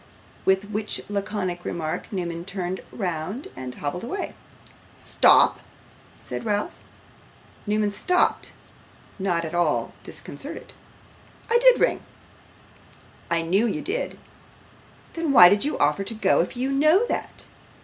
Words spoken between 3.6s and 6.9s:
hobbled away. 'Stop!' said Ralph.